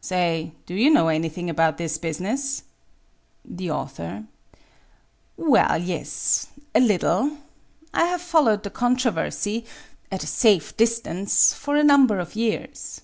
[0.00, 2.62] Say, do you know any thing about this business?
[3.44, 4.24] The Author:
[5.36, 7.36] Well, yes, a little.
[7.92, 9.66] I have followed the controversy—
[10.10, 13.02] at a safe distance— for a number of years.